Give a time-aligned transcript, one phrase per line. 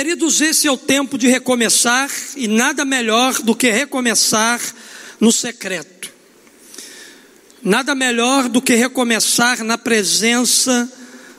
[0.00, 4.58] Queridos, esse é o tempo de recomeçar e nada melhor do que recomeçar
[5.20, 6.10] no secreto.
[7.62, 10.90] Nada melhor do que recomeçar na presença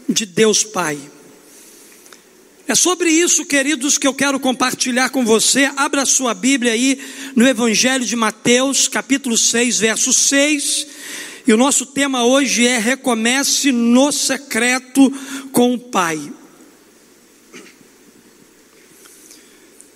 [0.07, 0.99] de Deus Pai.
[2.67, 5.71] É sobre isso, queridos, que eu quero compartilhar com você.
[5.75, 7.01] Abra sua Bíblia aí
[7.35, 10.85] no Evangelho de Mateus, capítulo 6, verso 6.
[11.47, 15.11] E o nosso tema hoje é Recomece no secreto
[15.51, 16.31] com o Pai.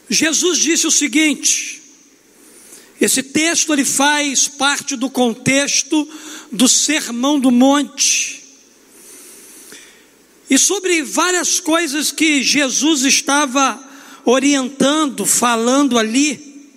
[0.10, 1.82] Jesus disse o seguinte:
[3.00, 6.08] esse texto ele faz parte do contexto
[6.52, 8.44] do Sermão do Monte.
[10.50, 13.84] E sobre várias coisas que Jesus estava
[14.24, 16.70] orientando, falando ali,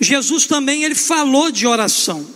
[0.00, 2.28] Jesus também ele falou de oração.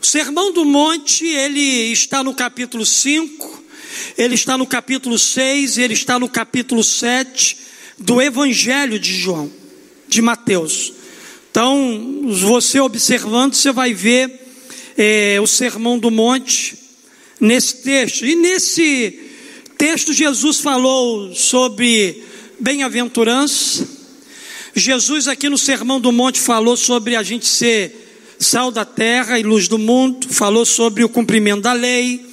[0.00, 3.64] O Sermão do Monte, ele está no capítulo 5,
[4.16, 7.64] ele está no capítulo 6, ele está no capítulo 7
[7.98, 9.50] do Evangelho de João,
[10.08, 10.92] de Mateus.
[11.50, 14.40] Então, você observando, você vai ver
[14.96, 16.76] é, o Sermão do Monte
[17.40, 18.26] nesse texto.
[18.26, 19.20] E nesse
[19.78, 22.24] texto, Jesus falou sobre
[22.58, 23.86] bem-aventurança.
[24.74, 28.04] Jesus, aqui no Sermão do Monte, falou sobre a gente ser
[28.38, 32.24] sal da terra e luz do mundo, falou sobre o cumprimento da lei,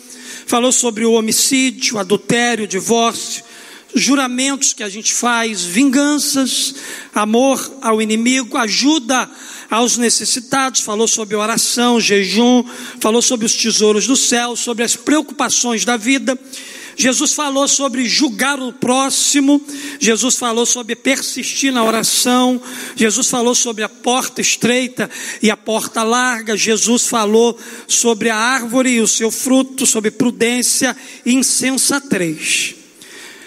[0.48, 3.44] falou sobre o homicídio, adultério, divórcio,
[3.96, 6.76] juramentos que a gente faz, vinganças,
[7.14, 9.30] amor ao inimigo, ajuda
[9.70, 12.64] aos necessitados, falou sobre oração, jejum,
[13.00, 16.38] falou sobre os tesouros do céu, sobre as preocupações da vida.
[16.96, 19.62] Jesus falou sobre julgar o próximo,
[20.00, 22.62] Jesus falou sobre persistir na oração,
[22.96, 25.10] Jesus falou sobre a porta estreita
[25.42, 30.96] e a porta larga, Jesus falou sobre a árvore e o seu fruto, sobre prudência
[31.26, 32.81] e insensatez.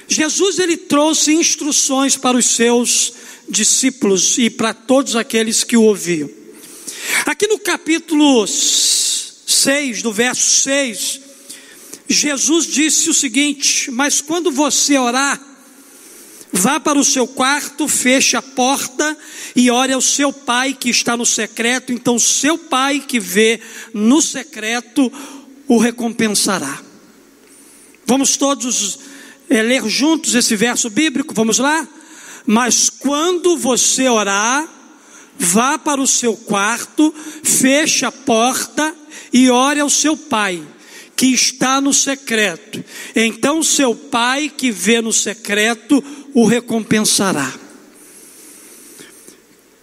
[0.08, 3.12] Jesus ele trouxe instruções para os seus
[3.48, 6.30] discípulos e para todos aqueles que o ouviam.
[7.26, 11.20] Aqui no capítulo 6, do verso 6,
[12.08, 15.40] Jesus disse o seguinte: Mas quando você orar,
[16.52, 19.16] vá para o seu quarto, feche a porta
[19.56, 23.60] e ore ao seu pai que está no secreto, então seu pai que vê
[23.92, 25.12] no secreto
[25.66, 26.82] o recompensará.
[28.06, 28.98] Vamos todos
[29.48, 31.86] é, ler juntos esse verso bíblico, vamos lá?
[32.46, 34.68] Mas quando você orar,
[35.38, 38.94] vá para o seu quarto, feche a porta
[39.32, 40.62] e ore ao seu pai,
[41.16, 42.84] que está no secreto.
[43.14, 46.02] Então seu pai que vê no secreto
[46.34, 47.52] o recompensará.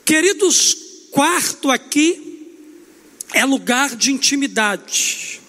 [0.06, 0.76] Queridos,
[1.12, 2.32] quarto aqui
[3.34, 5.41] é lugar de intimidade.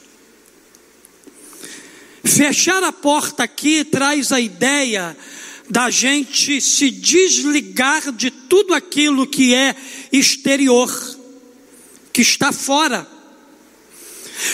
[2.25, 5.17] Fechar a porta aqui traz a ideia
[5.69, 9.75] da gente se desligar de tudo aquilo que é
[10.13, 11.19] exterior,
[12.13, 13.07] que está fora.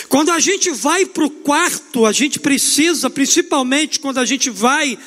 [0.07, 4.97] Quando a gente vai para o quarto, a gente precisa, principalmente quando a gente vai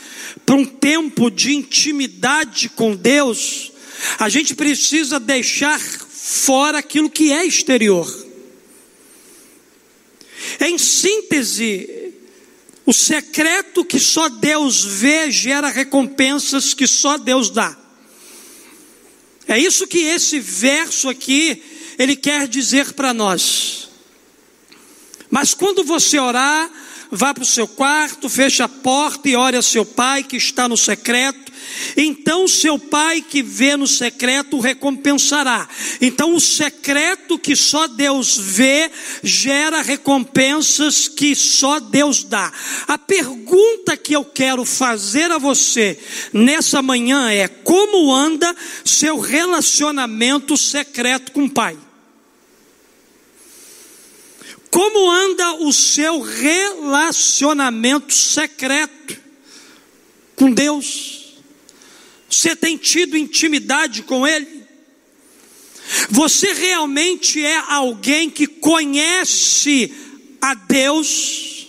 [0.46, 3.72] para um tempo de intimidade com Deus,
[4.18, 8.08] a gente precisa deixar fora aquilo que é exterior.
[10.60, 12.01] Em síntese,
[12.84, 17.76] o secreto que só Deus vê gera recompensas que só Deus dá.
[19.47, 21.62] É isso que esse verso aqui
[21.98, 23.88] ele quer dizer para nós.
[25.31, 26.71] Mas quando você orar,
[27.12, 30.68] vá para o seu quarto, feche a porta e ore a seu pai que está
[30.68, 31.52] no secreto
[31.96, 35.68] então seu pai que vê no secreto o recompensará.
[36.00, 38.90] Então o secreto que só Deus vê
[39.22, 42.52] gera recompensas que só Deus dá.
[42.86, 45.98] A pergunta que eu quero fazer a você
[46.32, 51.76] nessa manhã é: como anda seu relacionamento secreto com o pai?
[54.72, 59.21] Como anda o seu relacionamento secreto
[60.34, 61.34] com Deus?
[62.27, 64.63] Você tem tido intimidade com Ele?
[66.09, 69.92] Você realmente é alguém que conhece
[70.41, 71.68] a Deus?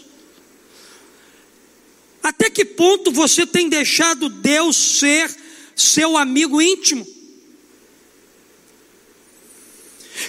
[2.24, 5.30] Até que ponto você tem deixado Deus ser
[5.76, 7.06] seu amigo íntimo?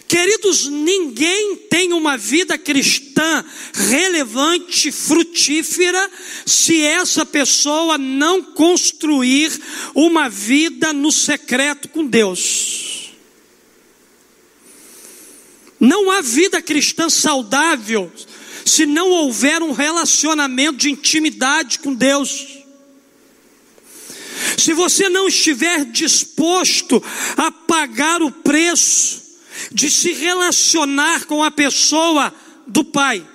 [0.08, 3.44] Queridos, ninguém tem uma vida cristã
[3.74, 6.10] relevante, frutífera,
[6.46, 9.52] se essa pessoa não construir
[9.94, 13.12] uma vida no secreto com Deus.
[15.78, 18.10] Não há vida cristã saudável
[18.64, 22.46] se não houver um relacionamento de intimidade com Deus.
[24.56, 27.02] se você não estiver disposto
[27.36, 29.23] a pagar o preço
[29.72, 32.32] de se relacionar com a pessoa
[32.66, 33.26] do Pai.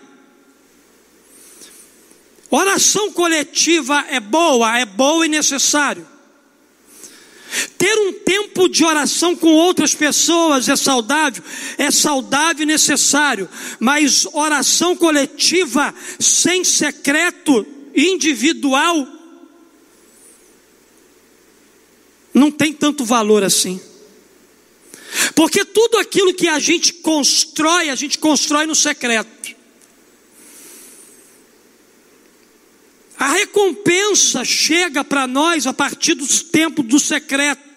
[2.50, 6.08] Oração coletiva é boa, é boa e necessário.
[7.78, 11.44] Ter um tempo de oração com outras pessoas é saudável,
[11.78, 13.50] é saudável e necessário,
[13.80, 17.66] mas oração coletiva sem secreto
[17.96, 19.08] individual
[22.34, 23.82] não tem tanto valor assim.
[25.36, 29.56] Porque tudo aquilo que a gente constrói, a gente constrói no secreto.
[33.18, 37.70] A recompensa chega para nós a partir do tempo do secreto.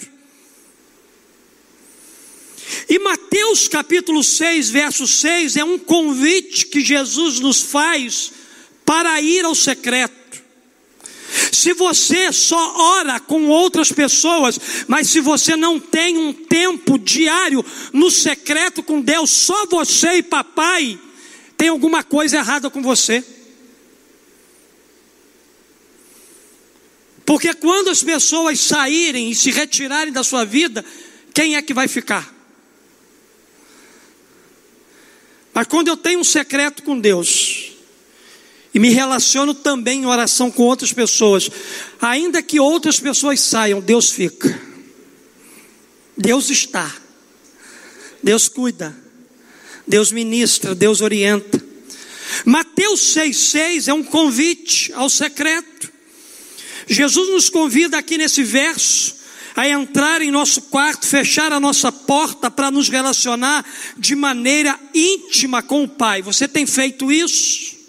[2.88, 8.32] E Mateus capítulo 6, verso 6 é um convite que Jesus nos faz
[8.84, 10.21] para ir ao secreto.
[11.50, 17.64] Se você só ora com outras pessoas, mas se você não tem um tempo diário
[17.92, 20.98] no secreto com Deus, só você e papai,
[21.56, 23.24] tem alguma coisa errada com você.
[27.24, 30.84] Porque quando as pessoas saírem e se retirarem da sua vida,
[31.32, 32.34] quem é que vai ficar?
[35.54, 37.71] Mas quando eu tenho um secreto com Deus,
[38.74, 41.50] e me relaciono também em oração com outras pessoas,
[42.00, 44.58] ainda que outras pessoas saiam, Deus fica,
[46.16, 46.94] Deus está,
[48.22, 48.96] Deus cuida,
[49.86, 51.62] Deus ministra, Deus orienta.
[52.46, 55.92] Mateus 6,6 é um convite ao secreto.
[56.86, 59.16] Jesus nos convida aqui nesse verso
[59.54, 63.64] a entrar em nosso quarto, fechar a nossa porta para nos relacionar
[63.98, 66.22] de maneira íntima com o Pai.
[66.22, 67.81] Você tem feito isso?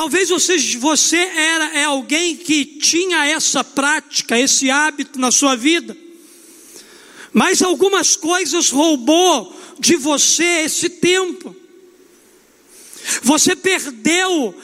[0.00, 5.94] Talvez você, você era é alguém que tinha essa prática, esse hábito na sua vida,
[7.34, 11.54] mas algumas coisas roubou de você esse tempo.
[13.22, 14.58] Você perdeu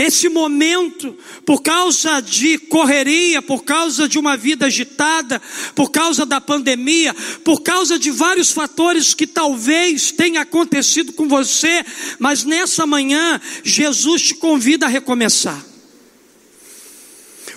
[0.00, 1.14] esse momento,
[1.44, 5.42] por causa de correria, por causa de uma vida agitada,
[5.74, 7.14] por causa da pandemia,
[7.44, 11.84] por causa de vários fatores que talvez tenha acontecido com você,
[12.18, 15.62] mas nessa manhã Jesus te convida a recomeçar.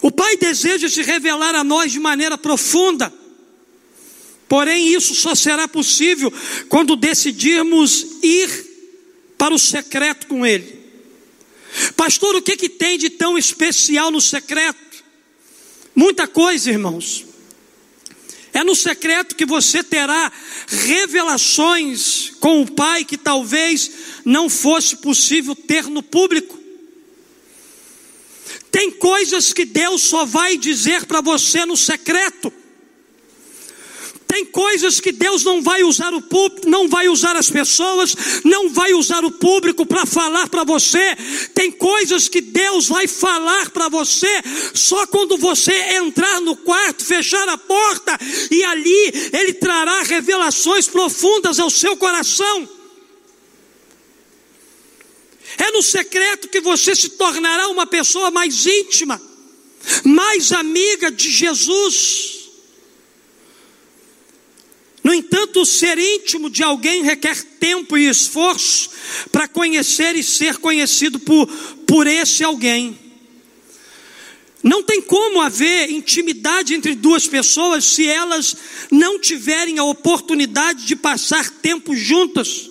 [0.01, 3.13] O Pai deseja se revelar a nós de maneira profunda.
[4.50, 6.31] Porém, isso só será possível
[6.68, 8.50] quando decidirmos ir
[9.38, 10.82] para o secreto com Ele.
[11.95, 15.03] Pastor, o que, que tem de tão especial no secreto?
[15.95, 17.25] Muita coisa, irmãos.
[18.53, 20.31] É no secreto que você terá
[20.67, 23.91] revelações com o Pai que talvez
[24.23, 26.59] não fosse possível ter no público.
[28.69, 32.53] Tem coisas que Deus só vai dizer para você no secreto.
[34.33, 38.68] Tem coisas que Deus não vai usar o público, não vai usar as pessoas, não
[38.68, 41.15] vai usar o público para falar para você.
[41.53, 44.41] Tem coisas que Deus vai falar para você
[44.74, 48.18] só quando você entrar no quarto, fechar a porta
[48.50, 52.68] e ali ele trará revelações profundas ao seu coração.
[55.59, 59.21] É no secreto que você se tornará uma pessoa mais íntima,
[60.04, 62.43] mais amiga de Jesus.
[65.04, 68.90] No entanto, ser íntimo de alguém requer tempo e esforço
[69.31, 71.48] para conhecer e ser conhecido por,
[71.86, 72.98] por esse alguém.
[74.64, 78.56] Não tem como haver intimidade entre duas pessoas se elas
[78.90, 82.69] não tiverem a oportunidade de passar tempo juntas.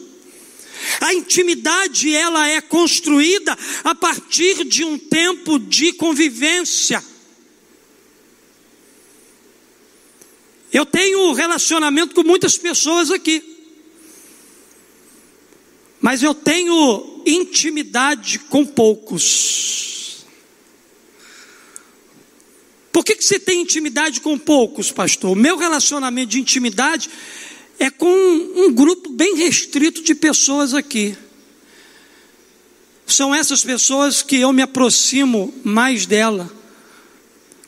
[1.03, 7.05] A intimidade ela é construída a partir de um tempo de convivência.
[10.73, 13.43] Eu tenho relacionamento com muitas pessoas aqui.
[16.01, 20.25] Mas eu tenho intimidade com poucos.
[22.91, 25.33] Por que, que você tem intimidade com poucos, pastor?
[25.33, 27.09] O meu relacionamento de intimidade
[27.79, 31.17] é com um grupo bem restrito de pessoas aqui.
[33.07, 36.51] São essas pessoas que eu me aproximo mais dela,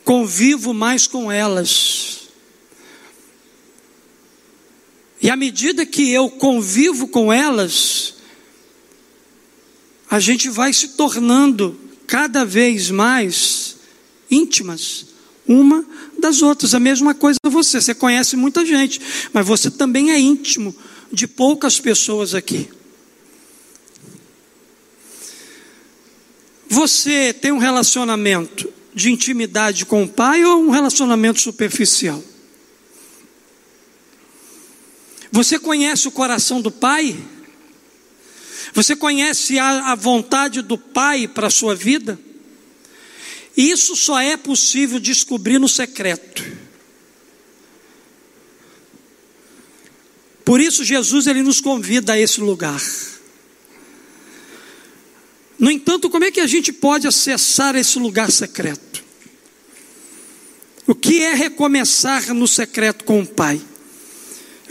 [0.05, 2.24] convivo mais com elas.
[5.25, 8.17] E à medida que eu convivo com elas,
[10.11, 13.77] a gente vai se tornando cada vez mais
[14.31, 15.07] íntimas
[15.49, 15.83] uma
[16.19, 16.75] das outras.
[16.75, 19.01] A mesma coisa você, você conhece muita gente,
[19.33, 20.77] mas você também é íntimo
[21.11, 22.69] de poucas pessoas aqui.
[26.69, 32.23] Você tem um relacionamento de intimidade com o pai ou um relacionamento superficial?
[35.35, 37.19] Você conhece o coração do pai?
[38.73, 42.17] Você conhece a, a vontade do pai para a sua vida?
[43.57, 46.41] Isso só é possível descobrir no secreto.
[50.45, 52.81] Por isso Jesus ele nos convida a esse lugar.
[55.59, 59.03] No entanto, como é que a gente pode acessar esse lugar secreto?
[60.87, 63.61] O que é recomeçar no secreto com o Pai?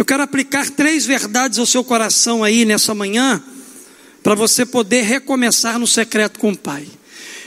[0.03, 3.41] Eu quero aplicar três verdades ao seu coração aí nessa manhã,
[4.21, 6.85] para você poder recomeçar no secreto com o Pai.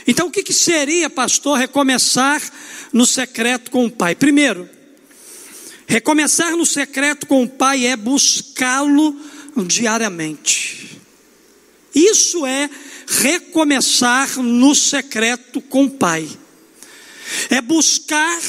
[0.07, 2.41] Então, o que, que seria, pastor, recomeçar
[2.91, 4.15] no secreto com o Pai?
[4.15, 4.67] Primeiro,
[5.85, 9.15] recomeçar no secreto com o Pai é buscá-lo
[9.67, 10.99] diariamente.
[11.93, 12.67] Isso é
[13.05, 16.27] recomeçar no secreto com o Pai.
[17.51, 18.41] É buscar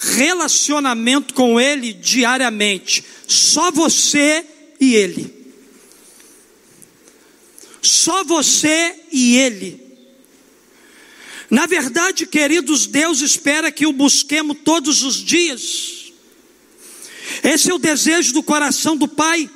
[0.00, 3.04] relacionamento com Ele diariamente.
[3.32, 4.44] Só você
[4.80, 5.32] e Ele.
[7.80, 9.80] Só você e Ele.
[11.50, 16.12] Na verdade, queridos, Deus espera que o busquemos todos os dias.
[17.42, 19.50] Esse é o desejo do coração do Pai.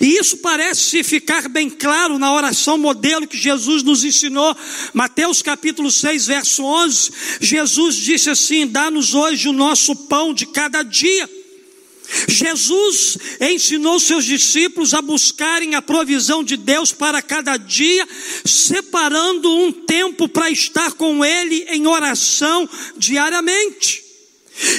[0.00, 4.56] E isso parece ficar bem claro na oração modelo que Jesus nos ensinou,
[4.92, 7.10] Mateus capítulo 6, verso 11.
[7.40, 11.37] Jesus disse assim: Dá-nos hoje o nosso pão de cada dia.
[12.26, 18.06] Jesus ensinou seus discípulos a buscarem a provisão de Deus para cada dia,
[18.44, 24.08] separando um tempo para estar com Ele em oração diariamente.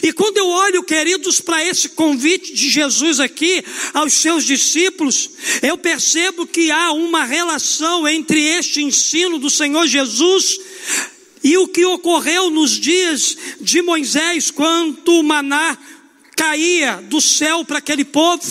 [0.04, 5.30] E quando eu olho, queridos, para esse convite de Jesus aqui aos seus discípulos,
[5.62, 10.60] eu percebo que há uma relação entre este ensino do Senhor Jesus
[11.42, 15.78] e o que ocorreu nos dias de Moisés, quando o maná
[16.40, 18.42] caía do céu para aquele povo.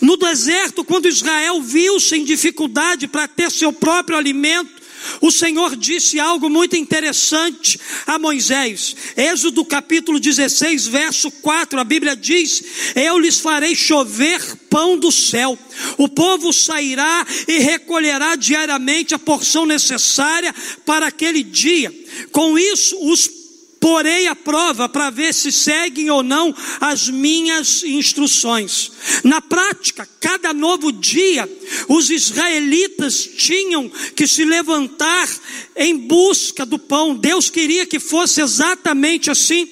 [0.00, 4.78] No deserto, quando Israel viu-se em dificuldade para ter seu próprio alimento,
[5.20, 7.78] o Senhor disse algo muito interessante
[8.08, 8.96] a Moisés.
[9.16, 12.64] Êxodo capítulo 16, verso 4, a Bíblia diz:
[12.96, 15.56] Eu lhes farei chover pão do céu.
[15.96, 20.52] O povo sairá e recolherá diariamente a porção necessária
[20.84, 21.94] para aquele dia.
[22.32, 23.37] Com isso, os
[23.80, 28.90] porei a prova para ver se seguem ou não as minhas instruções.
[29.24, 31.48] Na prática, cada novo dia,
[31.88, 35.28] os israelitas tinham que se levantar
[35.76, 37.14] em busca do pão.
[37.14, 39.68] Deus queria que fosse exatamente assim.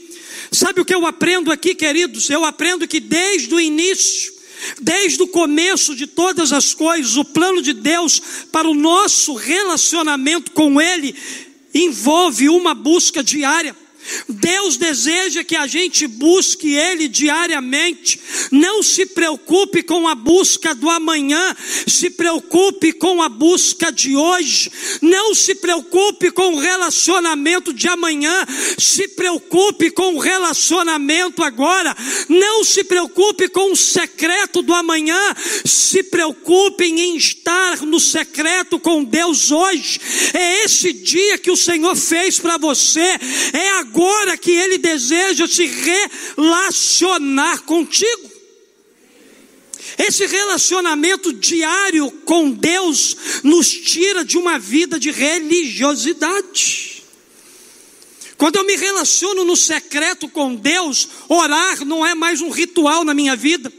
[0.50, 2.30] Sabe o que eu aprendo aqui, queridos?
[2.30, 4.36] Eu aprendo que desde o início,
[4.80, 8.20] Desde o começo de todas as coisas, o plano de Deus
[8.50, 11.14] para o nosso relacionamento com Ele
[11.74, 13.76] envolve uma busca diária.
[14.28, 18.20] Deus deseja que a gente busque Ele diariamente.
[18.50, 24.70] Não se preocupe com a busca do amanhã, se preocupe com a busca de hoje.
[25.02, 28.46] Não se preocupe com o relacionamento de amanhã,
[28.78, 31.96] se preocupe com o relacionamento agora.
[32.28, 35.18] Não se preocupe com o secreto do amanhã,
[35.64, 40.00] se preocupe em estar no secreto com Deus hoje.
[40.34, 43.18] É esse dia que o Senhor fez para você,
[43.52, 45.64] é agora agora que Ele deseja se
[46.36, 48.30] relacionar contigo.
[49.96, 57.02] Esse relacionamento diário com Deus nos tira de uma vida de religiosidade.
[58.36, 63.14] Quando eu me relaciono no secreto com Deus, orar não é mais um ritual na
[63.14, 63.72] minha vida.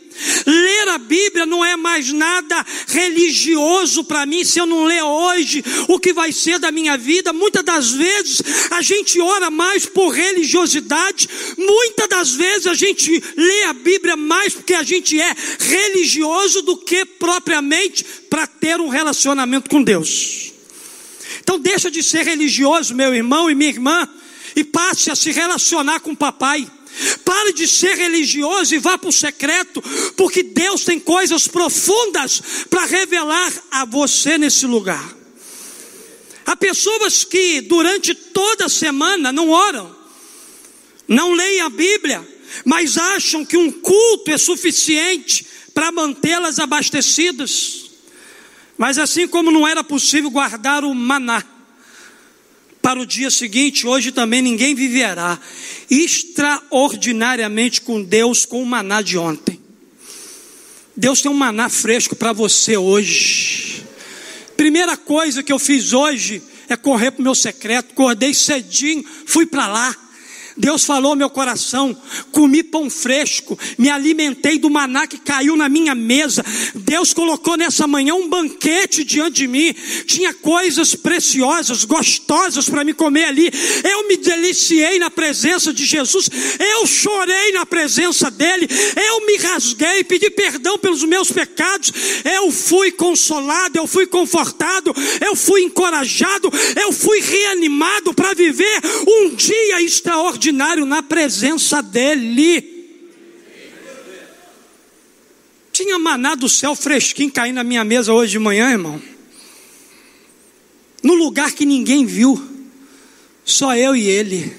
[0.45, 4.43] Ler a Bíblia não é mais nada religioso para mim.
[4.43, 7.31] Se eu não ler hoje, o que vai ser da minha vida?
[7.33, 13.63] Muitas das vezes a gente ora mais por religiosidade, muitas das vezes a gente lê
[13.63, 19.69] a Bíblia mais porque a gente é religioso do que propriamente para ter um relacionamento
[19.69, 20.53] com Deus.
[21.39, 24.07] Então deixa de ser religioso, meu irmão e minha irmã,
[24.55, 26.67] e passe a se relacionar com o papai.
[27.23, 29.81] Pare de ser religioso e vá para o secreto,
[30.15, 35.15] porque Deus tem coisas profundas para revelar a você nesse lugar.
[36.45, 39.95] Há pessoas que durante toda a semana não oram,
[41.07, 42.25] não leem a Bíblia,
[42.63, 47.91] mas acham que um culto é suficiente para mantê-las abastecidas.
[48.77, 51.43] Mas assim como não era possível guardar o maná,
[52.87, 55.37] para o dia seguinte, hoje também ninguém viverá
[55.89, 59.59] extraordinariamente com Deus com o maná de ontem.
[60.95, 63.83] Deus tem um maná fresco para você hoje.
[64.55, 67.91] Primeira coisa que eu fiz hoje é correr para o meu secreto.
[67.91, 69.93] Acordei cedinho, fui para lá.
[70.57, 71.95] Deus falou ao meu coração,
[72.31, 76.43] comi pão fresco, me alimentei do maná que caiu na minha mesa.
[76.73, 79.73] Deus colocou nessa manhã um banquete diante de mim.
[80.07, 83.51] Tinha coisas preciosas, gostosas para me comer ali.
[83.83, 86.27] Eu me deliciei na presença de Jesus.
[86.59, 88.67] Eu chorei na presença dele.
[88.95, 91.91] Eu me rasguei, pedi perdão pelos meus pecados.
[92.25, 99.35] Eu fui consolado, eu fui confortado, eu fui encorajado, eu fui reanimado para viver um
[99.35, 102.75] dia extraordinário extraordinário na presença dEle.
[105.71, 109.01] Tinha maná do céu fresquinho caindo na minha mesa hoje de manhã, irmão.
[111.03, 112.41] No lugar que ninguém viu,
[113.45, 114.55] só eu e ele.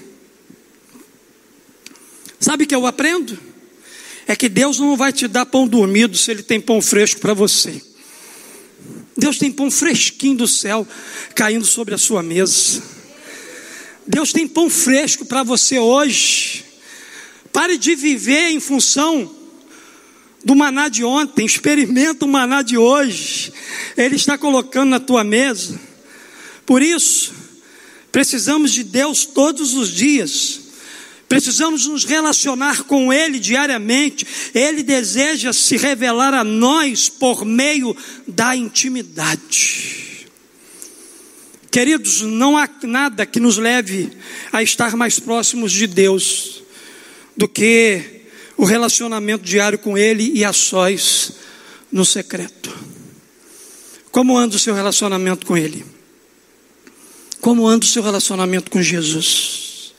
[2.39, 3.37] Sabe o que eu aprendo?
[4.25, 7.33] É que Deus não vai te dar pão dormido se Ele tem pão fresco para
[7.33, 7.81] você.
[9.17, 10.87] Deus tem pão fresquinho do céu
[11.35, 12.98] caindo sobre a sua mesa.
[14.09, 16.65] Deus tem pão fresco para você hoje.
[17.53, 19.31] Pare de viver em função
[20.43, 23.53] do maná de ontem, experimenta o maná de hoje.
[23.95, 25.79] Ele está colocando na tua mesa.
[26.65, 27.35] Por isso,
[28.11, 30.59] precisamos de Deus todos os dias.
[31.27, 34.25] Precisamos nos relacionar com Ele diariamente.
[34.55, 37.95] Ele deseja se revelar a nós por meio
[38.27, 40.08] da intimidade.
[41.71, 44.11] Queridos, não há nada que nos leve
[44.51, 46.63] a estar mais próximos de Deus
[47.37, 48.23] do que
[48.57, 51.33] o relacionamento diário com Ele e a sós
[51.91, 52.75] no secreto.
[54.11, 55.85] Como anda o seu relacionamento com Ele?
[57.39, 59.93] Como anda o seu relacionamento com Jesus?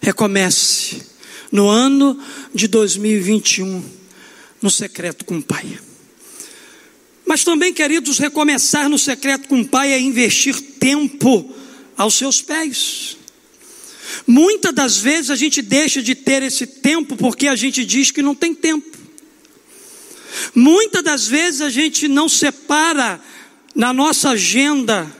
[0.00, 1.02] Recomece
[1.50, 2.18] no ano
[2.54, 3.84] de 2021
[4.62, 5.78] no secreto com o Pai.
[7.32, 11.50] Mas também, queridos, recomeçar no secreto com o Pai é investir tempo
[11.96, 13.16] aos seus pés.
[14.26, 18.20] Muitas das vezes a gente deixa de ter esse tempo porque a gente diz que
[18.20, 18.98] não tem tempo.
[20.54, 23.18] Muitas das vezes a gente não separa
[23.74, 25.10] na nossa agenda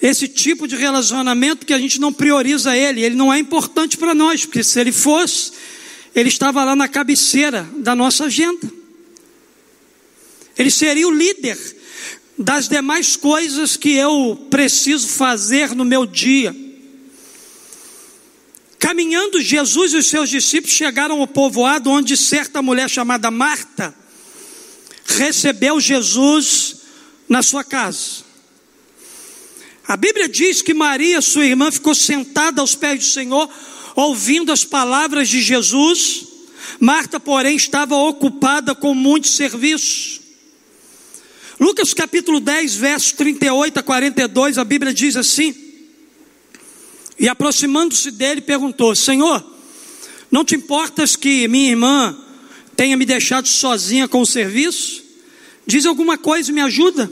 [0.00, 4.14] esse tipo de relacionamento que a gente não prioriza ele, ele não é importante para
[4.14, 5.52] nós, porque se ele fosse,
[6.14, 8.81] ele estava lá na cabeceira da nossa agenda.
[10.56, 11.58] Ele seria o líder
[12.38, 16.54] das demais coisas que eu preciso fazer no meu dia.
[18.78, 23.94] Caminhando, Jesus e os seus discípulos chegaram ao povoado onde certa mulher chamada Marta
[25.04, 26.76] recebeu Jesus
[27.28, 28.24] na sua casa.
[29.86, 33.48] A Bíblia diz que Maria, sua irmã, ficou sentada aos pés do Senhor,
[33.94, 36.26] ouvindo as palavras de Jesus.
[36.80, 40.21] Marta, porém, estava ocupada com muitos serviços.
[41.62, 45.54] Lucas capítulo 10, versos 38 a 42, a Bíblia diz assim:
[47.16, 49.40] E aproximando-se dele, perguntou: Senhor,
[50.28, 52.18] não te importas que minha irmã
[52.74, 55.04] tenha me deixado sozinha com o serviço?
[55.64, 57.08] Diz alguma coisa e me ajuda.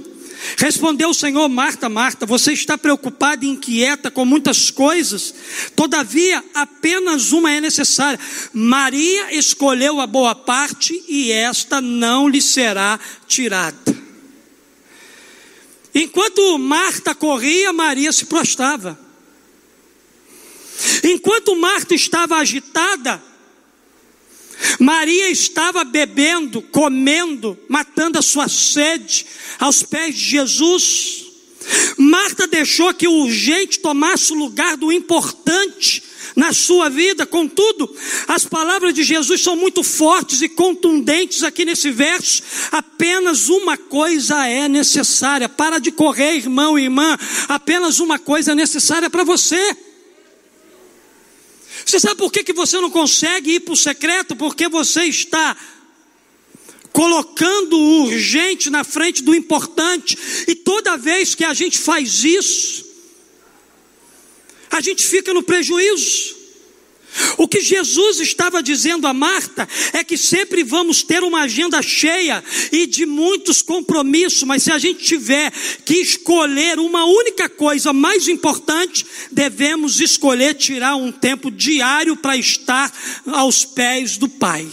[0.56, 5.32] Respondeu o Senhor, Marta, Marta, você está preocupada e inquieta com muitas coisas,
[5.76, 8.18] todavia apenas uma é necessária.
[8.52, 14.09] Maria escolheu a boa parte e esta não lhe será tirada.
[15.94, 18.98] Enquanto Marta corria, Maria se prostrava.
[21.04, 23.22] Enquanto Marta estava agitada,
[24.78, 29.26] Maria estava bebendo, comendo, matando a sua sede
[29.58, 31.26] aos pés de Jesus.
[31.96, 36.02] Marta deixou que o urgente tomasse o lugar do importante
[36.36, 37.26] na sua vida.
[37.26, 37.94] Contudo,
[38.28, 42.42] as palavras de Jesus são muito fortes e contundentes aqui nesse verso.
[42.72, 45.48] Apenas uma coisa é necessária.
[45.48, 47.18] Para de correr, irmão e irmã.
[47.48, 49.76] Apenas uma coisa é necessária para você.
[51.84, 54.36] Você sabe por que, que você não consegue ir para o secreto?
[54.36, 55.56] Porque você está
[56.92, 60.18] colocando o urgente na frente do importante.
[60.46, 62.89] E toda vez que a gente faz isso,
[64.70, 66.40] a gente fica no prejuízo.
[67.36, 72.42] O que Jesus estava dizendo a Marta é que sempre vamos ter uma agenda cheia
[72.70, 75.52] e de muitos compromissos, mas se a gente tiver
[75.84, 82.92] que escolher uma única coisa mais importante, devemos escolher tirar um tempo diário para estar
[83.26, 84.68] aos pés do Pai.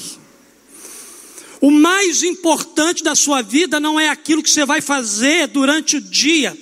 [1.60, 6.02] O mais importante da sua vida não é aquilo que você vai fazer durante o
[6.02, 6.56] dia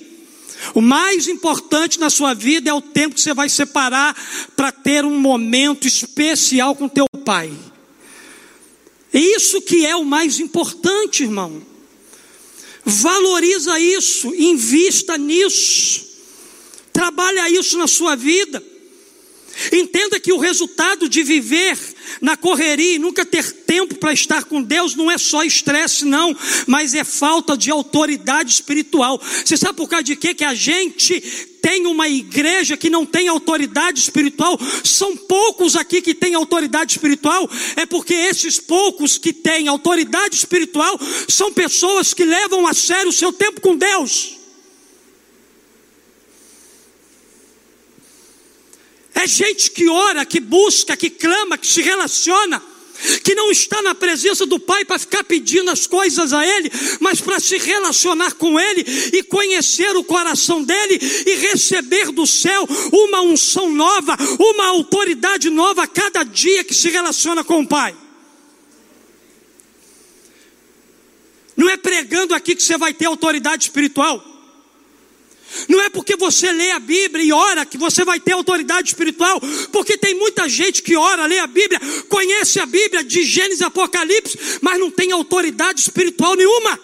[0.74, 4.16] o mais importante na sua vida é o tempo que você vai separar
[4.54, 7.52] para ter um momento especial com teu pai.
[9.12, 11.62] Isso que é o mais importante, irmão.
[12.84, 16.04] Valoriza isso, invista nisso.
[16.92, 18.62] Trabalha isso na sua vida.
[19.72, 21.78] Entenda que o resultado de viver
[22.20, 26.36] na correria e nunca ter tempo para estar com Deus não é só estresse, não,
[26.66, 29.20] mas é falta de autoridade espiritual.
[29.44, 30.34] Você sabe por causa de quê?
[30.34, 31.20] Que a gente
[31.60, 37.50] tem uma igreja que não tem autoridade espiritual, são poucos aqui que têm autoridade espiritual,
[37.74, 40.96] é porque esses poucos que têm autoridade espiritual
[41.28, 44.35] são pessoas que levam a sério o seu tempo com Deus.
[49.16, 52.62] É gente que ora, que busca, que clama, que se relaciona,
[53.24, 57.18] que não está na presença do Pai para ficar pedindo as coisas a Ele, mas
[57.18, 63.22] para se relacionar com Ele e conhecer o coração dele e receber do céu uma
[63.22, 67.96] unção nova, uma autoridade nova a cada dia que se relaciona com o Pai.
[71.56, 74.35] Não é pregando aqui que você vai ter autoridade espiritual.
[75.68, 79.40] Não é porque você lê a Bíblia e ora que você vai ter autoridade espiritual,
[79.72, 84.38] porque tem muita gente que ora, lê a Bíblia, conhece a Bíblia de Gênesis Apocalipse,
[84.60, 86.78] mas não tem autoridade espiritual nenhuma.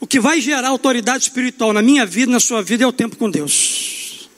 [0.00, 3.16] O que vai gerar autoridade espiritual na minha vida, na sua vida, é o tempo
[3.16, 4.28] com Deus.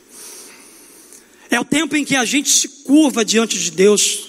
[1.51, 4.29] É o tempo em que a gente se curva diante de Deus.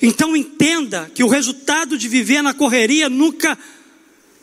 [0.00, 3.58] Então entenda que o resultado de viver na correria nunca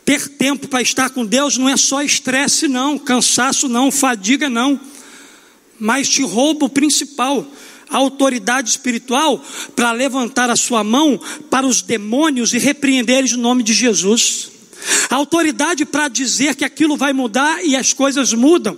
[0.04, 4.78] ter tempo para estar com Deus não é só estresse, não, cansaço, não, fadiga, não,
[5.78, 7.46] mas te rouba o principal,
[7.88, 9.42] a autoridade espiritual
[9.74, 11.18] para levantar a sua mão
[11.50, 14.50] para os demônios e repreender eles no nome de Jesus.
[15.08, 18.76] A autoridade para dizer que aquilo vai mudar e as coisas mudam.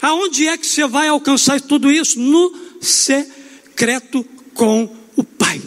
[0.00, 2.20] Aonde é que você vai alcançar tudo isso?
[2.20, 5.60] No secreto com o Pai.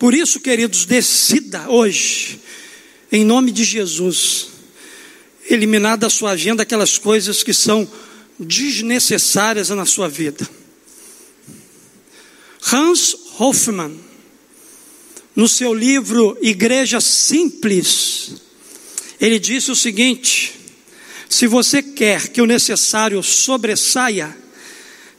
[0.00, 2.40] Por isso, queridos, decida hoje,
[3.12, 4.48] em nome de Jesus,
[5.44, 7.86] eliminar da sua agenda aquelas coisas que são
[8.38, 10.48] desnecessárias na sua vida.
[12.72, 14.00] Hans Hoffmann,
[15.36, 18.36] no seu livro Igreja Simples,
[19.20, 20.54] ele disse o seguinte:
[21.28, 24.34] se você quer que o necessário sobressaia,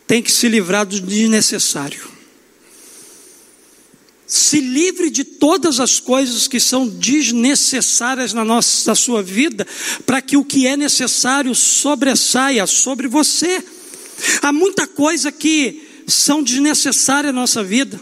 [0.07, 2.20] tem que se livrar do desnecessário
[4.31, 9.67] se livre de todas as coisas que são desnecessárias na, nossa, na sua vida,
[10.05, 13.61] para que o que é necessário sobressaia sobre você.
[14.41, 18.01] Há muita coisa que são desnecessárias na nossa vida.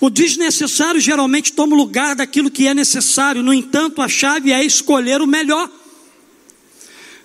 [0.00, 4.64] O desnecessário geralmente toma o lugar daquilo que é necessário, no entanto, a chave é
[4.64, 5.70] escolher o melhor.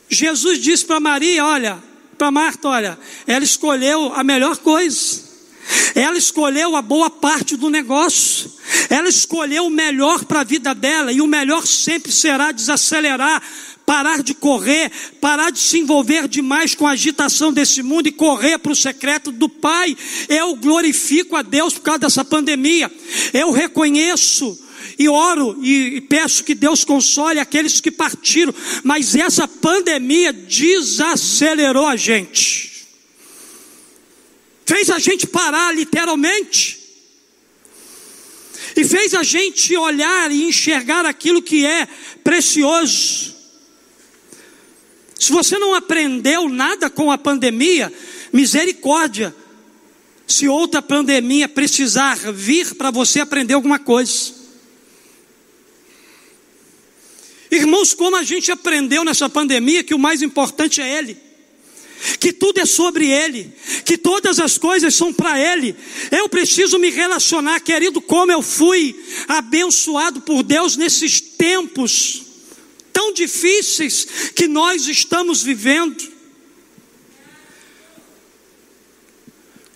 [0.07, 1.83] Jesus disse para Maria: Olha,
[2.19, 5.32] para Marta, olha, ela escolheu a melhor coisa.
[5.95, 8.51] Ela escolheu a boa parte do negócio.
[8.89, 11.11] Ela escolheu o melhor para a vida dela.
[11.11, 13.41] E o melhor sempre será desacelerar,
[13.85, 18.57] parar de correr, parar de se envolver demais com a agitação desse mundo e correr
[18.57, 19.95] para o secreto do Pai.
[20.27, 22.91] Eu glorifico a Deus por causa dessa pandemia.
[23.33, 24.59] Eu reconheço
[24.97, 31.95] e oro e peço que Deus console aqueles que partiram, mas essa pandemia desacelerou a
[31.95, 32.72] gente
[34.65, 36.83] fez a gente parar literalmente,
[38.75, 41.87] e fez a gente olhar e enxergar aquilo que é
[42.23, 43.33] precioso.
[45.19, 47.93] Se você não aprendeu nada com a pandemia,
[48.31, 49.33] misericórdia.
[50.25, 54.33] Se outra pandemia precisar vir para você aprender alguma coisa.
[57.51, 61.32] Irmãos, como a gente aprendeu nessa pandemia que o mais importante é Ele
[62.19, 63.53] que tudo é sobre Ele,
[63.85, 65.75] que todas as coisas são para Ele.
[66.11, 68.95] Eu preciso me relacionar, querido, como eu fui
[69.27, 72.23] abençoado por Deus nesses tempos
[72.93, 76.13] tão difíceis que nós estamos vivendo.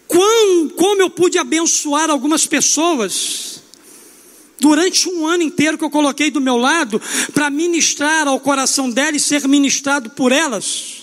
[0.08, 3.62] Quão, como eu pude abençoar algumas pessoas
[4.60, 7.02] durante um ano inteiro que eu coloquei do meu lado
[7.34, 10.97] para ministrar ao coração dela e ser ministrado por elas.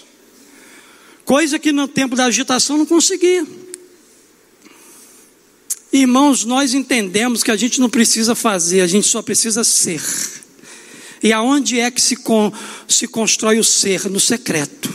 [1.24, 3.46] Coisa que no tempo da agitação não conseguia.
[5.92, 10.02] Irmãos, nós entendemos que a gente não precisa fazer, a gente só precisa ser.
[11.22, 12.52] E aonde é que se, con
[12.88, 14.10] se constrói o ser?
[14.10, 14.92] No secreto.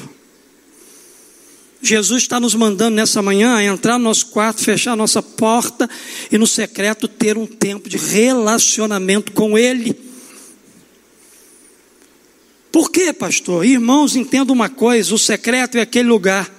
[1.82, 5.90] Jesus está nos mandando nessa manhã a entrar no nosso quarto, fechar a nossa porta
[6.30, 10.09] e no secreto ter um tempo de relacionamento com Ele.
[12.72, 13.66] Por quê, pastor?
[13.66, 16.50] Irmãos, entenda uma coisa: o secreto é aquele lugar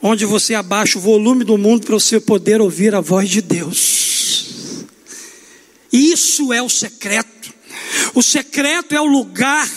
[0.00, 4.86] onde você abaixa o volume do mundo para você poder ouvir a voz de Deus.
[5.92, 7.52] Isso é o secreto.
[8.14, 9.68] O secreto é o lugar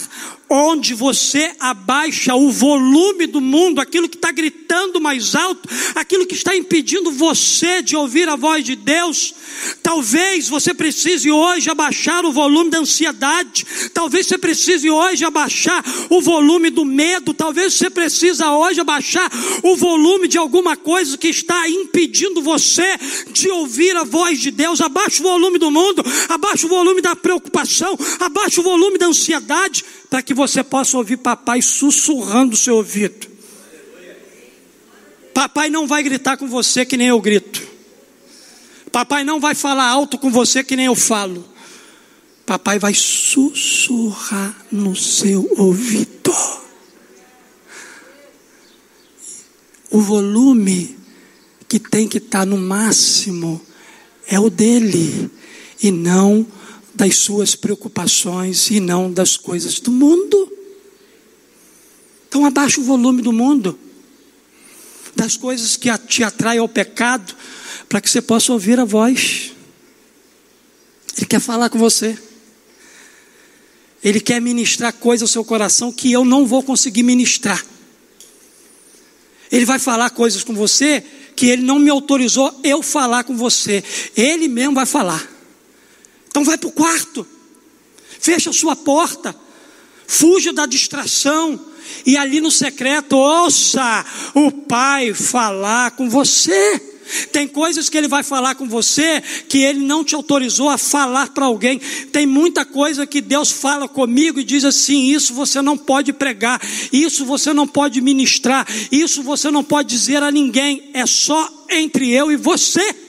[0.49, 6.35] onde você abaixa o volume do mundo, aquilo que está gritando mais alto, aquilo que
[6.35, 9.33] está impedindo você de ouvir a voz de Deus.
[9.81, 16.21] Talvez você precise hoje abaixar o volume da ansiedade, talvez você precise hoje abaixar o
[16.21, 19.31] volume do medo, talvez você precisa hoje abaixar
[19.63, 22.97] o volume de alguma coisa que está impedindo você
[23.31, 24.81] de ouvir a voz de Deus.
[24.81, 29.83] Abaixa o volume do mundo, abaixa o volume da preocupação, abaixa o volume da ansiedade
[30.09, 33.27] para que você possa ouvir papai sussurrando o seu ouvido.
[35.33, 37.61] Papai não vai gritar com você que nem eu grito.
[38.91, 41.45] Papai não vai falar alto com você que nem eu falo.
[42.45, 46.33] Papai vai sussurrar no seu ouvido.
[49.91, 50.97] O volume
[51.67, 53.61] que tem que estar no máximo
[54.27, 55.29] é o dele
[55.81, 56.45] e não
[56.95, 60.51] das suas preocupações e não das coisas do mundo.
[62.27, 63.77] Então abaixa o volume do mundo,
[65.15, 67.35] das coisas que te atraem ao pecado,
[67.87, 69.51] para que você possa ouvir a voz.
[71.17, 72.17] Ele quer falar com você.
[74.03, 77.63] Ele quer ministrar coisas ao seu coração que eu não vou conseguir ministrar.
[79.51, 81.03] Ele vai falar coisas com você
[81.35, 83.83] que ele não me autorizou eu falar com você.
[84.15, 85.34] Ele mesmo vai falar.
[86.35, 87.25] Então vai para o quarto,
[88.19, 89.33] fecha a sua porta,
[90.05, 91.57] fuja da distração,
[92.05, 96.77] e ali no secreto ouça o Pai falar com você.
[97.31, 101.29] Tem coisas que ele vai falar com você que ele não te autorizou a falar
[101.29, 101.79] para alguém.
[102.11, 106.61] Tem muita coisa que Deus fala comigo e diz assim: isso você não pode pregar,
[106.91, 110.89] isso você não pode ministrar, isso você não pode dizer a ninguém.
[110.93, 113.04] É só entre eu e você.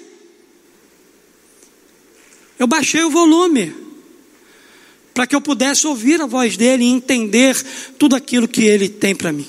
[2.58, 3.74] Eu baixei o volume
[5.12, 7.56] para que eu pudesse ouvir a voz dele e entender
[7.98, 9.48] tudo aquilo que ele tem para mim.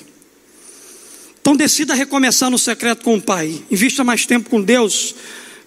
[1.40, 3.62] Então decida recomeçar no secreto com o Pai.
[3.70, 5.14] Invista mais tempo com Deus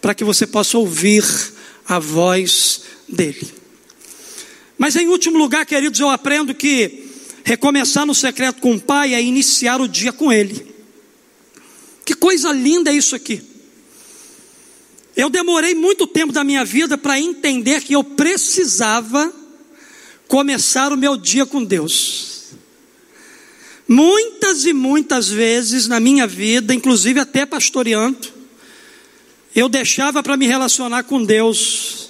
[0.02, 1.24] para que você possa ouvir
[1.88, 3.48] a voz dele.
[4.78, 7.06] Mas em último lugar, queridos, eu aprendo que
[7.44, 10.66] recomeçar no secreto com o Pai é iniciar o dia com ele.
[12.04, 13.51] Que coisa linda é isso aqui.
[15.16, 19.32] Eu demorei muito tempo da minha vida para entender que eu precisava
[20.28, 22.52] começar o meu dia com Deus.
[23.88, 28.30] Muitas e muitas vezes na minha vida, inclusive até pastoreando,
[29.54, 32.10] eu deixava para me relacionar com Deus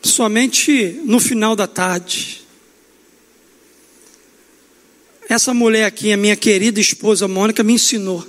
[0.00, 2.42] somente no final da tarde.
[5.28, 8.24] Essa mulher aqui, a minha querida esposa Mônica, me ensinou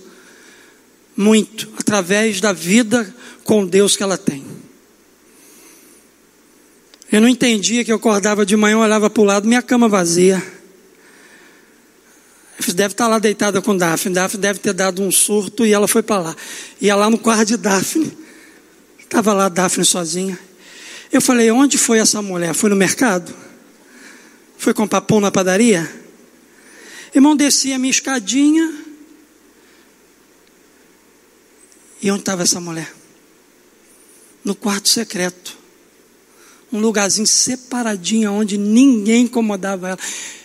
[1.15, 4.45] muito através da vida com Deus que ela tem.
[7.12, 10.41] Eu não entendia que eu acordava de manhã, olhava para o lado, minha cama vazia.
[12.74, 14.15] Deve estar lá deitada com Daphne.
[14.15, 16.36] Daphne deve ter dado um surto e ela foi para lá.
[16.80, 18.15] Ia lá no quarto de Daphne.
[19.00, 20.39] Estava lá Daphne sozinha.
[21.12, 22.54] Eu falei: onde foi essa mulher?
[22.54, 23.34] Foi no mercado?
[24.58, 25.91] Foi comprar pão na padaria?
[27.13, 28.81] Irmão, descia a minha escadinha.
[32.02, 32.92] E onde estava essa mulher?
[34.44, 35.58] No quarto secreto.
[36.74, 40.00] Um lugarzinho separadinho onde ninguém incomodava ela.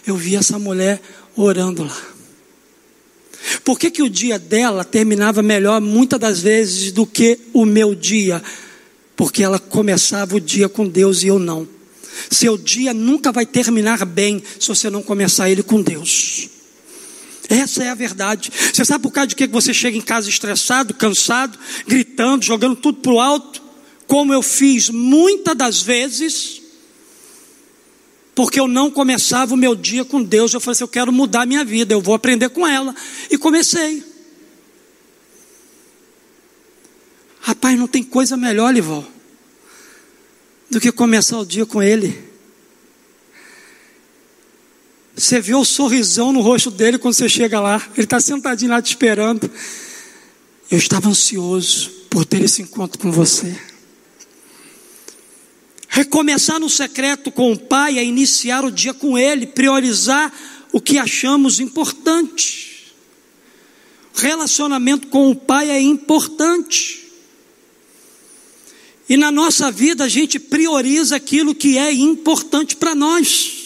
[0.07, 1.01] Eu vi essa mulher
[1.35, 2.03] orando lá.
[3.65, 7.95] Por que, que o dia dela terminava melhor muitas das vezes do que o meu
[7.95, 8.43] dia?
[9.15, 11.67] Porque ela começava o dia com Deus e eu não.
[12.31, 16.49] Seu dia nunca vai terminar bem se você não começar ele com Deus.
[17.49, 18.51] Essa é a verdade.
[18.73, 22.99] Você sabe por causa de que você chega em casa estressado, cansado, gritando, jogando tudo
[22.99, 23.63] para o alto?
[24.07, 26.63] Como eu fiz muitas das vezes,
[28.35, 30.53] porque eu não começava o meu dia com Deus.
[30.53, 32.95] Eu falei assim: eu quero mudar a minha vida, eu vou aprender com ela.
[33.31, 34.05] E comecei.
[37.41, 39.05] Rapaz, não tem coisa melhor, Lival,
[40.69, 42.26] do que começar o dia com Ele.
[45.17, 47.83] Você vê o sorrisão no rosto dele quando você chega lá.
[47.95, 49.51] Ele está sentadinho lá te esperando.
[50.71, 53.59] Eu estava ansioso por ter esse encontro com você.
[55.89, 60.31] Recomeçar no secreto com o Pai é iniciar o dia com Ele, priorizar
[60.71, 62.93] o que achamos importante.
[64.15, 67.11] Relacionamento com o Pai é importante.
[69.09, 73.66] E na nossa vida a gente prioriza aquilo que é importante para nós.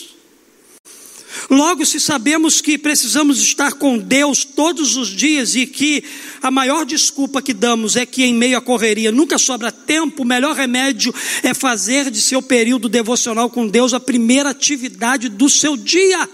[1.48, 6.02] Logo, se sabemos que precisamos estar com Deus todos os dias e que
[6.42, 10.26] a maior desculpa que damos é que em meio à correria nunca sobra tempo, o
[10.26, 15.76] melhor remédio é fazer de seu período devocional com Deus a primeira atividade do seu
[15.76, 16.28] dia.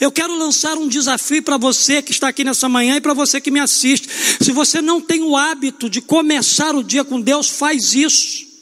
[0.00, 3.40] Eu quero lançar um desafio para você que está aqui nessa manhã e para você
[3.40, 4.08] que me assiste.
[4.40, 8.53] Se você não tem o hábito de começar o dia com Deus, faz isso.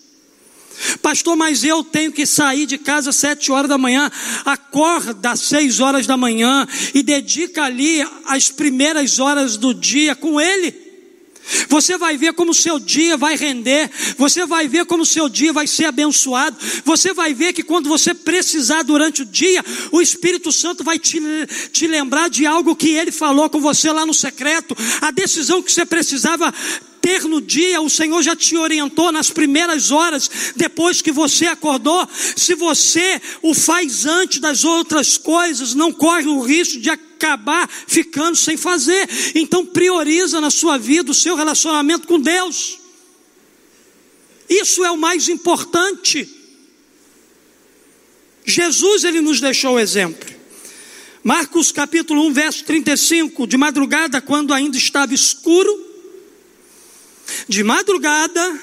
[1.01, 4.11] Pastor, mas eu tenho que sair de casa às sete horas da manhã,
[4.45, 10.41] acorda às seis horas da manhã e dedica ali as primeiras horas do dia com
[10.41, 10.83] Ele.
[11.69, 15.29] Você vai ver como o seu dia vai render, você vai ver como o seu
[15.29, 20.01] dia vai ser abençoado, você vai ver que quando você precisar durante o dia, o
[20.01, 21.21] Espírito Santo vai te,
[21.73, 25.73] te lembrar de algo que ele falou com você lá no secreto, a decisão que
[25.73, 26.53] você precisava
[27.03, 32.09] ter no dia, o Senhor já te orientou nas primeiras horas, depois que você acordou.
[32.37, 38.37] Se você o faz antes das outras coisas, não corre o risco de acabar ficando
[38.37, 39.09] sem fazer.
[39.35, 42.79] Então prioriza na sua vida o seu relacionamento com Deus.
[44.49, 46.29] Isso é o mais importante.
[48.45, 50.31] Jesus ele nos deixou o exemplo.
[51.25, 55.92] Marcos capítulo 1, verso 35, de madrugada, quando ainda estava escuro,
[57.49, 58.61] de madrugada,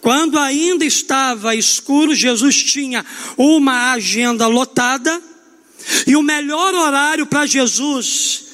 [0.00, 3.04] quando ainda estava escuro, Jesus tinha
[3.36, 5.20] uma agenda lotada,
[6.06, 8.44] e o melhor horário para Jesus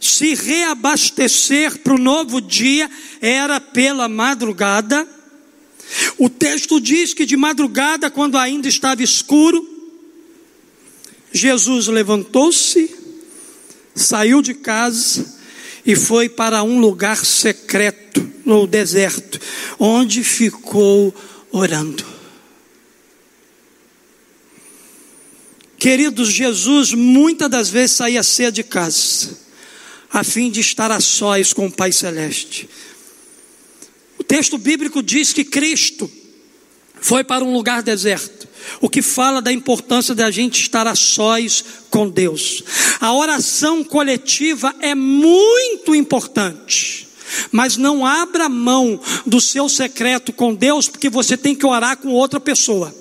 [0.00, 5.06] se reabastecer para o novo dia era pela madrugada.
[6.18, 9.66] O texto diz que de madrugada, quando ainda estava escuro,
[11.32, 12.94] Jesus levantou-se,
[13.94, 15.34] saiu de casa
[15.84, 19.40] e foi para um lugar secreto no deserto,
[19.78, 21.12] onde ficou
[21.50, 22.06] orando.
[25.76, 29.36] Queridos, Jesus muitas das vezes saía cedo de casa,
[30.10, 32.68] a fim de estar a sós com o Pai Celeste.
[34.18, 36.10] O texto bíblico diz que Cristo
[37.00, 38.48] foi para um lugar deserto,
[38.80, 42.62] o que fala da importância da gente estar a sós com Deus.
[42.98, 47.05] A oração coletiva é muito importante.
[47.50, 52.08] Mas não abra mão do seu secreto com Deus, porque você tem que orar com
[52.10, 52.94] outra pessoa.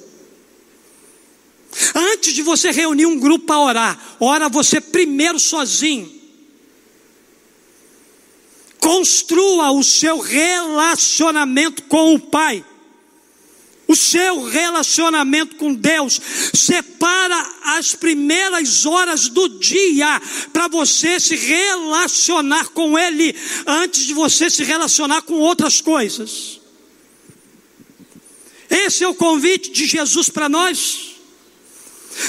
[1.94, 6.14] Antes de você reunir um grupo para orar, ora você primeiro sozinho.
[8.80, 12.64] Construa o seu relacionamento com o Pai
[13.88, 16.20] o seu relacionamento com Deus.
[16.54, 20.22] Separa as primeiras horas do dia
[20.52, 26.60] para você se relacionar com Ele antes de você se relacionar com outras coisas.
[28.70, 31.15] Esse é o convite de Jesus para nós.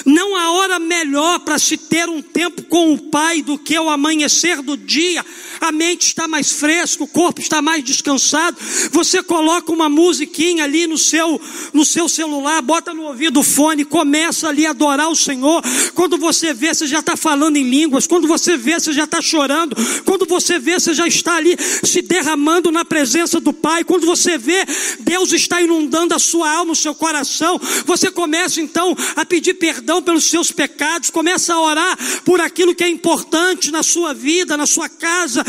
[0.04, 3.88] Não há hora melhor para se ter um tempo com o Pai do que o
[3.88, 5.24] amanhecer do dia.
[5.60, 8.56] A mente está mais fresca, o corpo está mais descansado.
[8.90, 11.40] Você coloca uma musiquinha ali no seu,
[11.72, 15.62] no seu celular, bota no ouvido o fone, começa ali a adorar o Senhor.
[15.94, 18.06] Quando você vê, você já está falando em línguas.
[18.06, 19.76] Quando você vê, você já está chorando.
[20.04, 23.84] Quando você vê, você já está ali se derramando na presença do Pai.
[23.84, 24.64] Quando você vê,
[25.00, 27.58] Deus está inundando a sua alma, o seu coração.
[27.86, 32.74] Você começa então a pedir perdão perdão pelos seus pecados, começa a orar por aquilo
[32.74, 35.44] que é importante na sua vida, na sua casa,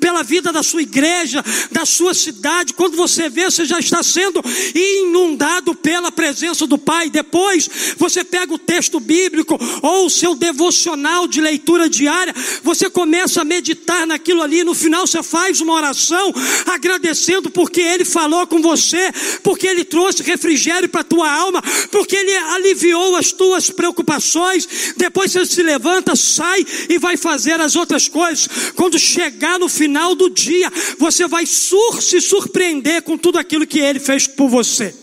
[0.00, 2.74] pela vida da sua igreja, da sua cidade.
[2.74, 4.42] Quando você vê, você já está sendo
[4.74, 7.10] inundado pela presença do Pai.
[7.10, 13.42] Depois, você pega o texto bíblico ou o seu devocional de leitura diária, você começa
[13.42, 14.64] a meditar naquilo ali.
[14.64, 16.32] No final, você faz uma oração
[16.66, 22.16] agradecendo porque Ele falou com você, porque Ele trouxe refrigério para a tua alma, porque
[22.16, 27.76] Ele aliviou as tuas suas preocupações, depois você se levanta, sai e vai fazer as
[27.76, 28.48] outras coisas.
[28.74, 33.78] Quando chegar no final do dia, você vai sur se surpreender com tudo aquilo que
[33.78, 34.94] ele fez por você.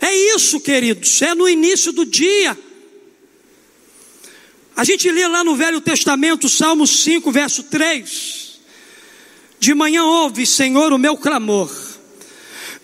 [0.00, 2.58] É isso, queridos, é no início do dia.
[4.74, 8.60] A gente lê lá no Velho Testamento, Salmo 5, verso 3.
[9.60, 11.91] De manhã ouve, Senhor, o meu clamor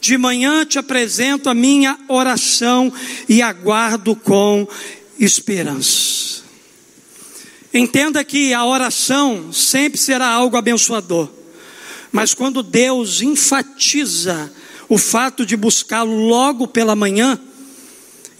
[0.00, 2.92] de manhã te apresento a minha oração
[3.28, 4.66] e aguardo com
[5.18, 6.42] esperança.
[7.72, 11.28] Entenda que a oração sempre será algo abençoador,
[12.10, 14.50] mas quando Deus enfatiza
[14.88, 17.38] o fato de buscá-lo logo pela manhã,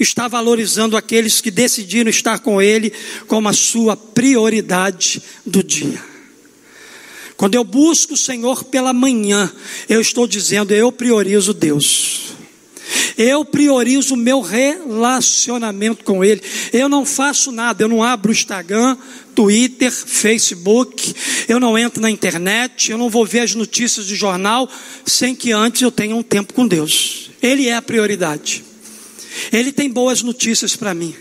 [0.01, 2.93] está valorizando aqueles que decidiram estar com Ele
[3.27, 6.18] como a sua prioridade do dia.
[7.39, 9.49] Quando eu busco o Senhor pela manhã,
[9.89, 12.33] eu estou dizendo, eu priorizo Deus.
[13.17, 16.43] Eu priorizo o meu relacionamento com Ele.
[16.73, 18.97] Eu não faço nada, eu não abro o Instagram,
[19.37, 21.15] Twitter, Facebook,
[21.49, 24.69] eu não entro na internet, eu não vou ver as notícias de jornal
[25.07, 27.31] sem que antes eu tenha um tempo com Deus.
[27.41, 28.65] Ele é a prioridade.
[29.53, 31.15] Ele tem boas notícias para mim.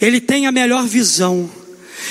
[0.00, 1.48] Ele tem a melhor visão.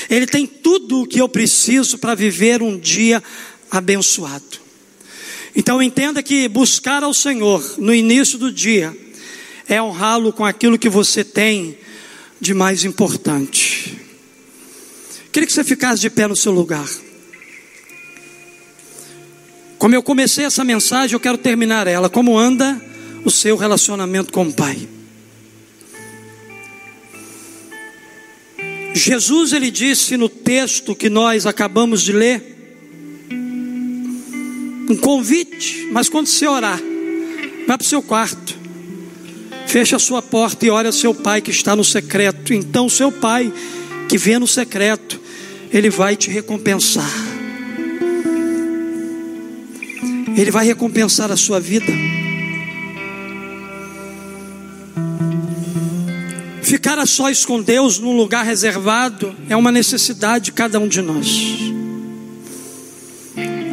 [0.08, 3.22] Ele tem tudo o que eu preciso para viver um dia
[3.70, 4.62] abençoado.
[5.54, 8.96] Então entenda que buscar ao Senhor no início do dia
[9.68, 11.76] é honrá-lo com aquilo que você tem
[12.40, 13.98] de mais importante.
[15.30, 16.88] Queria que você ficasse de pé no seu lugar.
[19.78, 22.08] Como eu comecei essa mensagem, eu quero terminar ela.
[22.08, 22.80] Como anda
[23.24, 24.88] o seu relacionamento com o Pai?
[28.94, 32.52] Jesus ele disse no texto que nós acabamos de ler,
[34.88, 36.80] um convite, mas quando você orar,
[37.66, 38.56] vá para o seu quarto,
[39.66, 42.52] feche a sua porta e ore ao seu pai que está no secreto.
[42.52, 43.52] Então, seu pai
[44.08, 45.18] que vê no secreto,
[45.72, 47.10] ele vai te recompensar.
[50.36, 51.92] Ele vai recompensar a sua vida.
[56.72, 61.02] Ficar a sós com Deus num lugar reservado é uma necessidade de cada um de
[61.02, 61.28] nós.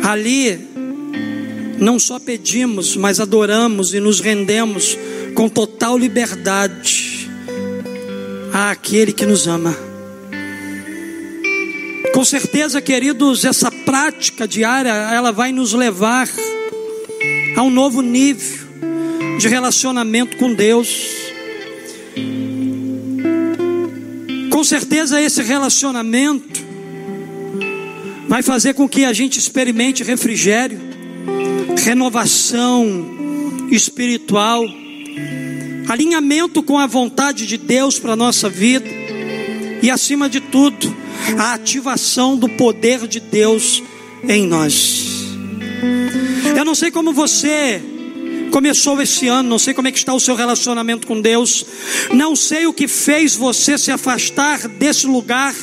[0.03, 0.67] Ali,
[1.79, 4.97] não só pedimos, mas adoramos e nos rendemos
[5.33, 7.29] com total liberdade
[8.51, 9.73] àquele que nos ama.
[12.13, 16.27] Com certeza, queridos, essa prática diária, ela vai nos levar
[17.55, 18.67] a um novo nível
[19.39, 21.29] de relacionamento com Deus.
[24.59, 26.61] Com certeza esse relacionamento
[28.27, 30.77] vai fazer com que a gente experimente refrigério,
[31.81, 32.85] renovação
[33.71, 34.65] espiritual,
[35.87, 38.85] alinhamento com a vontade de Deus para a nossa vida
[39.81, 40.93] e, acima de tudo,
[41.37, 43.81] a ativação do poder de Deus
[44.27, 45.23] em nós.
[46.57, 47.81] Eu não sei como você
[48.49, 51.65] começou esse ano, não sei como é que está o seu relacionamento com Deus,
[52.13, 55.55] não sei o que fez você se afastar desse lugar,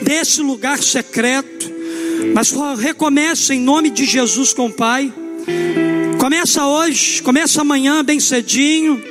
[0.00, 1.70] desse lugar secreto,
[2.34, 5.12] mas recomeça em nome de Jesus com o Pai.
[6.18, 9.02] Começa hoje, começa amanhã bem cedinho.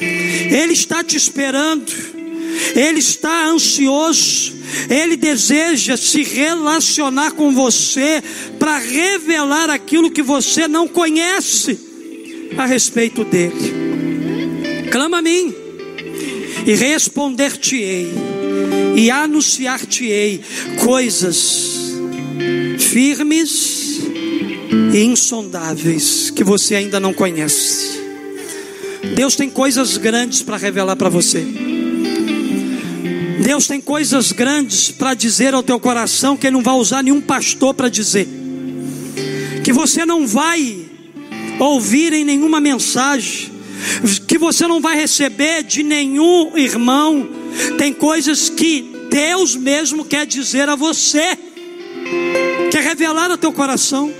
[0.00, 2.16] Ele está te esperando.
[2.74, 4.54] Ele está ansioso,
[4.88, 8.22] ele deseja se relacionar com você
[8.58, 11.78] para revelar aquilo que você não conhece
[12.56, 14.86] a respeito dele.
[14.90, 15.54] Clama a mim,
[16.66, 18.12] e responder-te-ei,
[18.96, 20.40] e anunciar-te-ei
[20.82, 21.94] coisas
[22.78, 24.00] firmes
[24.92, 28.00] e insondáveis que você ainda não conhece.
[29.14, 31.44] Deus tem coisas grandes para revelar para você.
[33.44, 37.20] Deus tem coisas grandes para dizer ao teu coração que Ele não vai usar nenhum
[37.20, 38.26] pastor para dizer.
[39.62, 40.85] Que você não vai
[41.58, 43.52] ouvir em nenhuma mensagem,
[44.26, 47.28] que você não vai receber de nenhum irmão.
[47.78, 51.38] Tem coisas que Deus mesmo quer dizer a você,
[52.70, 54.12] quer revelar ao teu coração.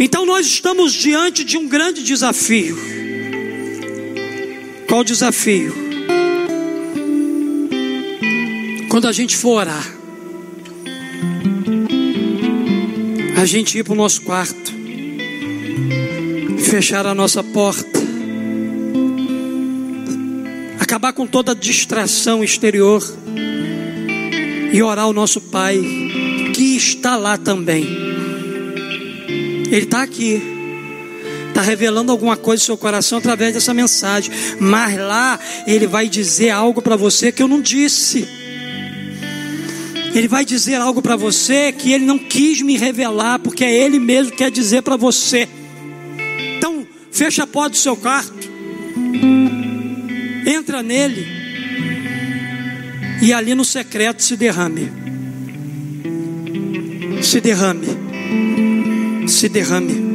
[0.00, 2.76] Então nós estamos diante de um grande desafio.
[4.88, 5.74] Qual o desafio?
[8.88, 9.96] Quando a gente for orar,
[13.36, 14.81] a gente ir para o nosso quarto,
[16.72, 18.00] fechar a nossa porta,
[20.80, 23.04] acabar com toda distração exterior
[24.72, 25.78] e orar ao nosso Pai,
[26.54, 27.84] que está lá também.
[29.70, 30.42] Ele está aqui,
[31.48, 36.48] está revelando alguma coisa no seu coração através dessa mensagem, mas lá ele vai dizer
[36.48, 38.26] algo para você que eu não disse.
[40.14, 43.98] Ele vai dizer algo para você que ele não quis me revelar, porque é ele
[43.98, 45.46] mesmo que quer dizer para você.
[47.12, 48.50] Fecha a porta do seu quarto.
[50.46, 51.26] Entra nele.
[53.22, 54.90] E ali no secreto se derrame.
[57.22, 57.86] Se derrame.
[59.28, 60.12] Se derrame.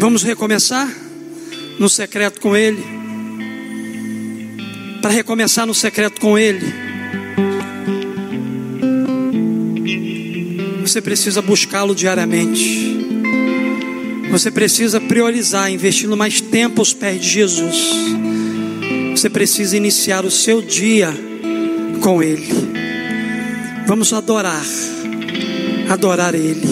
[0.00, 0.88] Vamos recomeçar
[1.78, 2.82] no secreto com Ele.
[5.00, 6.66] Para recomeçar no secreto com Ele,
[10.82, 12.97] você precisa buscá-lo diariamente.
[14.30, 17.76] Você precisa priorizar, investindo mais tempo aos pés de Jesus.
[19.12, 21.12] Você precisa iniciar o seu dia
[22.02, 22.48] com Ele.
[23.86, 24.64] Vamos adorar,
[25.88, 26.67] adorar Ele.